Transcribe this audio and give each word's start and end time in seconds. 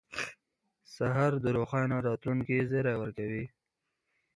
سهار 0.95 1.33
د 1.43 1.45
روښانه 1.57 1.97
راتلونکي 2.07 2.57
زیری 2.69 2.95
ورکوي. 3.01 3.45